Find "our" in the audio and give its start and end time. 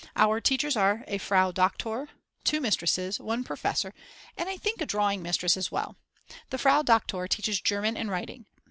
0.15-0.41